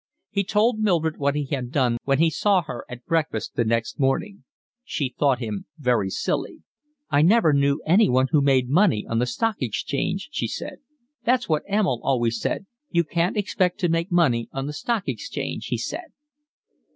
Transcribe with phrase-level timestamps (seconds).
[0.31, 4.43] He told Mildred what he had done when he saw her at breakfast next morning.
[4.83, 6.63] She thought him very silly.
[7.11, 10.77] "I never knew anyone who made money on the Stock Exchange," she said.
[11.23, 15.67] "That's what Emil always said, you can't expect to make money on the Stock Exchange,
[15.67, 16.05] he said."